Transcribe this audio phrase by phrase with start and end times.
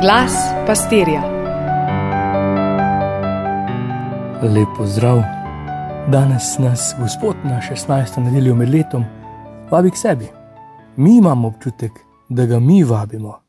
[0.00, 0.32] Glas
[0.66, 1.22] pastirja.
[4.42, 5.22] Lepo zdrav.
[6.12, 8.20] Danes nas Gospod na 16.
[8.20, 9.04] nedeljo med letom
[9.70, 10.26] vabi k sebi.
[10.96, 11.92] Mi imamo občutek,
[12.28, 13.40] da ga mi vabimo,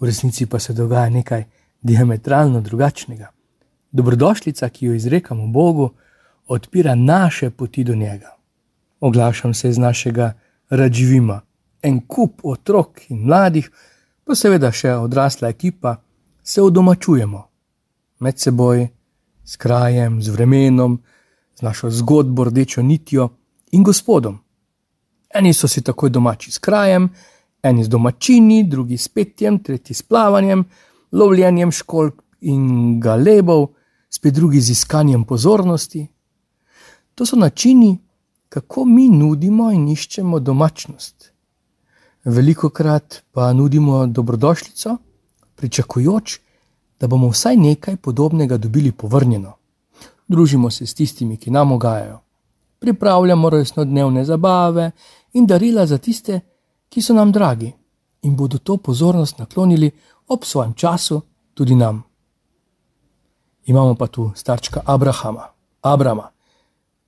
[0.00, 1.44] v resnici pa se dogaja nekaj
[1.82, 3.30] diametralno drugačnega.
[3.92, 5.90] Dobrodošlica, ki jo izrekamo Bogu,
[6.46, 8.36] odpira naše poti do njega.
[9.00, 10.32] Oglašam se iz našega
[10.70, 11.40] radživima,
[11.82, 13.70] en kup otrok in mladih,
[14.26, 15.96] pa seveda še odrasla ekipa,
[16.42, 17.42] se odomačujemo
[18.20, 18.86] med seboj,
[19.46, 20.98] s krajem, z vremenom,
[21.54, 23.28] z našo zgodbo, rdečo nitjo
[23.72, 24.40] in gospodom.
[25.30, 27.08] Eni so si takoj domači s krajem,
[27.62, 30.64] eni z domačini, drugi s petjem, tretji s plavanjem,
[31.12, 33.68] lovljenjem školk in galebov,
[34.10, 36.06] spet drugi z iskanjem pozornosti.
[37.14, 37.98] To so načini,
[38.48, 41.32] kako mi nudimo in iščemo domačnost.
[42.26, 44.96] Veliko krat pa nudimo dobrodošlico,
[45.54, 46.38] pričakujoč,
[47.00, 49.52] da bomo vsaj nekaj podobnega dobili povrnjeno.
[50.28, 52.18] Družimo se s tistimi, ki nam ogajajo,
[52.78, 54.90] pripravljamo resnodnevne zabave
[55.32, 56.40] in darila za tiste,
[56.88, 57.72] ki so nam dragi
[58.22, 59.90] in bodo to pozornost naklonili
[60.26, 61.20] ob svojem času
[61.54, 62.02] tudi nam.
[63.64, 65.46] Imamo pa tu starčka Abrahama,
[65.82, 66.30] Abrama,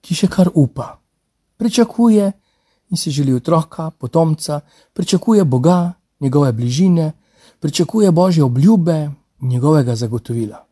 [0.00, 1.00] ki še kar upa,
[1.56, 2.32] pričakuje
[2.90, 4.60] in si želi otroka, potomca,
[4.92, 7.12] pričakuje Boga, njegove bližine,
[7.60, 9.10] pričakuje Božje obljube
[9.40, 10.64] in njegovega zagotovila.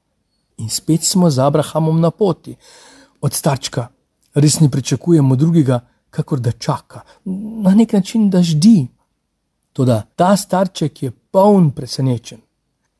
[0.56, 2.56] In spet smo z Abrahamom na poti,
[3.20, 3.88] od starčka,
[4.34, 5.80] res ne pričakujemo drugega,
[6.10, 7.00] kakor da čaka,
[7.62, 8.86] na nek način da ždi.
[9.72, 12.40] Toda ta starček je poln presenečen.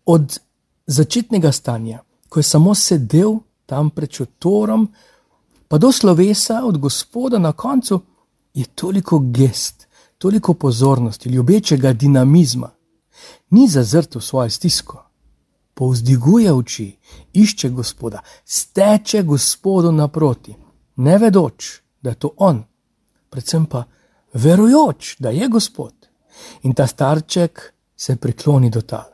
[0.07, 0.39] Od
[0.87, 4.89] začetnega stanja, ko je samo sedel tam pred šotorom,
[5.69, 8.01] pa do slovesa od Gospoda na koncu,
[8.59, 9.87] je toliko gest,
[10.19, 12.71] toliko pozornosti, ljubečega dinamizma.
[13.51, 15.03] Ni zazrt v svojo stisko,
[15.75, 16.97] povzdiguje oči,
[17.33, 20.57] išče Gospoda, steče Gospodu naproti,
[20.97, 22.65] ne vedoč, da je to On,
[23.31, 23.85] predvsem pa
[24.35, 25.95] verujoč, da je Gospod.
[26.63, 29.07] In ta starček se prikloni do tal.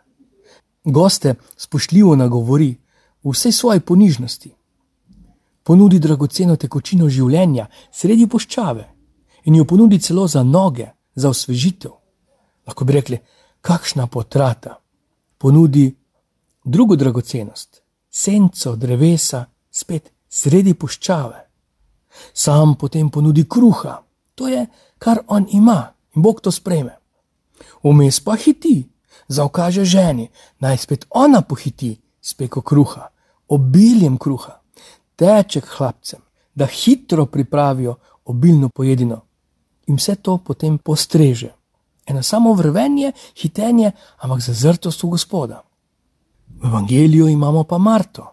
[0.84, 2.75] Goste spoštljivo nagovori
[3.25, 4.54] v vsej svoji ponižnosti.
[5.62, 8.94] Ponudi dragoceno tekočino življenja sredi poščave
[9.44, 11.91] in jo ponudi celo za noge, za osvežitev.
[12.66, 13.19] Lahko bi rekli,
[13.60, 14.81] kakšna potrata.
[15.38, 15.94] Ponudi
[16.65, 21.41] drugo dragocenost, senco drevesa, spet sredi puščave.
[22.33, 23.99] Sam potem ponudi kruha,
[24.34, 24.66] to je,
[24.99, 26.97] kar on ima in Bog to spreme.
[27.83, 28.88] Vmes pa hiti,
[29.28, 30.28] zaukaže ženi,
[30.60, 33.09] naj spet ona pohiti s peko kruha,
[33.49, 34.56] obiljem kruha,
[35.16, 36.21] teče k hlapcem,
[36.54, 39.21] da hitro pripravijo obilno pojedino
[39.87, 41.55] in vse to potem postreže.
[42.06, 45.62] Eno samo vrvenje, hitenje, ampak zazrtost v Gospoda.
[46.61, 48.27] V Evangeliju imamo pa Marto,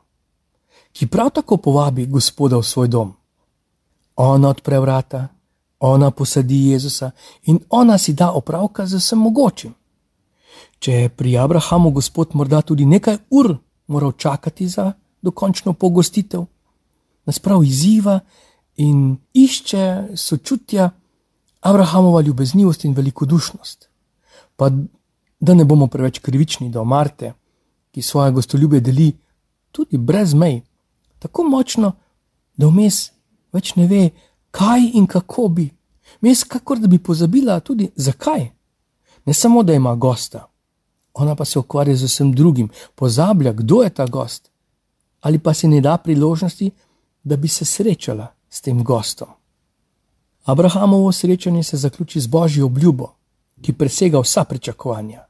[0.92, 3.14] ki prav tako povabi Gospoda v svoj dom.
[4.16, 5.28] Ona odpre vrata,
[5.80, 7.12] ona posadi Jezusa
[7.44, 9.74] in ona si da opravka z vsem mogočim.
[10.80, 13.56] Če je pri Abrahamu Gospod morda tudi nekaj ur
[13.88, 14.92] moral čakati za
[15.22, 16.46] dokončno pogostitev,
[17.26, 18.20] nas prav izziva
[18.78, 20.90] in išče sočutja.
[21.62, 23.90] Abrahamova ljubeznivost in velikodušnost.
[24.56, 24.70] Pa
[25.40, 27.34] da ne bomo preveč krivični do Marte,
[27.92, 29.12] ki svoje gostoljube deli
[29.72, 30.62] tudi brez mej,
[31.20, 31.92] tako močno,
[32.58, 33.12] da vmes
[33.54, 34.10] več ne ve,
[34.52, 35.70] kaj in kako bi.
[36.22, 38.50] Mes, kakor da bi pozabila tudi zakaj.
[39.26, 40.48] Ne samo, da ima gosta,
[41.14, 44.50] ona pa se ukvarja z vsem drugim, pozablja, kdo je ta gost,
[45.22, 46.72] ali pa si ne da priložnosti,
[47.24, 49.28] da bi se srečala s tem gostom.
[50.46, 53.14] Abrahamovo srečanje se zaključi z božjo obljubo,
[53.62, 55.26] ki presega vsa pričakovanja.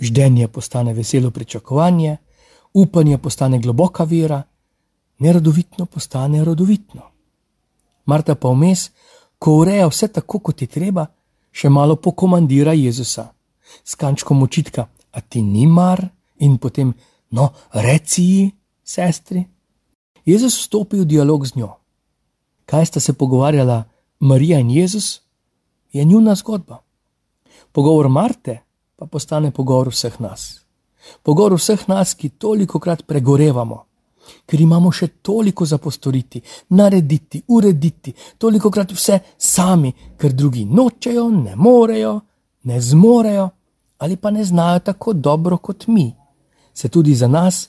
[0.00, 2.16] Ždenje postane veselo pričakovanje,
[2.74, 4.42] upanje postane globoka vera,
[5.18, 7.02] nerodovitno postane rodovitno.
[8.04, 8.90] Marta pa vmes,
[9.38, 11.06] ko ureja vse tako, kot je treba,
[11.52, 13.28] še malo pokomandira Jezusa
[13.84, 16.94] s kančkom očitka: A ti ni mar in potem,
[17.30, 18.50] no, reci ji,
[18.84, 19.44] sestri.
[20.24, 21.76] Jezus vstopi v dialog z njo.
[22.66, 23.91] Kaj sta se pogovarjala?
[24.22, 25.20] Marija in Jezus
[25.92, 26.78] je njuna zgodba.
[27.72, 28.58] Pogovor Marte
[28.96, 30.60] pa postane pogovor vseh nas.
[31.22, 33.80] Pogovor vseh nas, ki toliko krat pregorevamo,
[34.46, 41.26] ker imamo še toliko za postoriti, narediti, urediti, toliko krat vse sami, ker drugi nočejo,
[41.30, 42.20] ne morejo,
[42.62, 43.48] ne zmorejo
[43.98, 46.14] ali pa ne znajo tako dobro kot mi,
[46.74, 47.68] se tudi za nas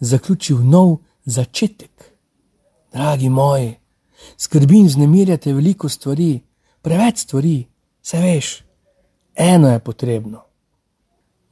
[0.00, 2.04] zaključil nov začetek.
[2.92, 3.74] Dragi moji,
[4.36, 6.40] skrbim, znemirjate veliko stvari,
[6.82, 7.66] preveč stvari,
[8.02, 8.62] se veš,
[9.34, 10.42] eno je potrebno.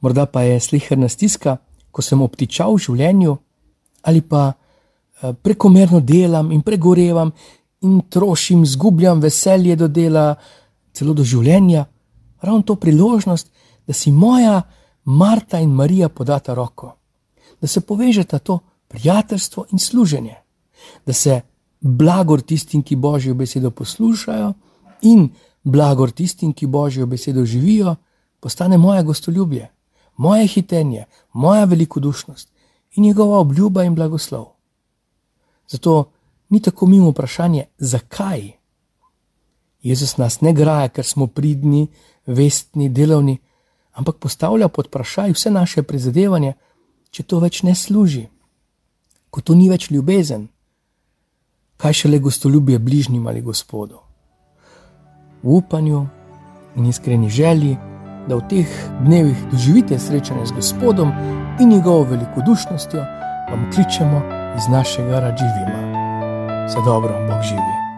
[0.01, 1.57] morda pa je slihrna stiska,
[1.91, 3.37] ko sem obtičal v življenju,
[4.01, 7.31] ali pa eh, prekomerno delam in pregorevam
[7.81, 10.35] in trošim, zgubljam veselje do dela,
[10.93, 11.85] celo do življenja,
[12.41, 13.51] ravno to priložnost,
[13.87, 14.61] da si moja
[15.05, 16.93] Marta in Marija podata roko,
[17.61, 20.35] da se povežeta to prijateljstvo in služenje,
[21.05, 21.41] da se
[21.81, 24.53] blagor tistim, ki božjo besedo poslušajo,
[25.01, 25.29] in
[25.63, 27.95] blagor tistim, ki božjo besedo živijo,
[28.39, 29.71] postane moje gostoljubje,
[30.17, 32.51] moje hitenje, moja velikodušnost
[32.95, 34.45] in njegova obljuba in blagoslov.
[35.67, 36.11] Zato
[36.49, 38.51] ni tako mimo vprašanje, zakaj.
[39.81, 41.87] Jezus nas ne graja, ker smo pridni,
[42.25, 43.37] vestni, delovni,
[43.91, 46.53] ampak postavlja pod vprašanje vse naše prizadevanje,
[47.11, 48.27] če to več ne služi,
[49.29, 50.47] ko to ni več ljubezen,
[51.79, 53.95] kaj šele gostoljubje bližnjim ali gospodu.
[55.43, 56.07] V upanju
[56.75, 57.77] in iskreni želji,
[58.27, 58.67] da v teh
[59.01, 61.11] dnevih doživite srečanje z gospodom
[61.59, 62.99] in njegovo velikodušnostjo,
[63.51, 64.21] vam kličemo
[64.57, 65.79] iz našega radživima.
[66.67, 67.88] Vse dobro, Bog živi.